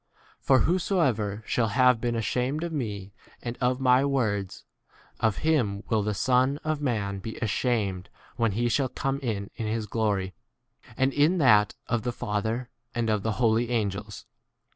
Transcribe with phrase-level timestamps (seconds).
[0.39, 3.13] For whosoever shall have been ashamed of me
[3.43, 4.63] and of my words,
[5.19, 9.85] of him will the Son of man be ashamed when he shall come in his
[9.85, 10.33] glory,
[10.97, 13.37] and [in that] of the Father, and of the 2?
[13.37, 14.25] holy angels.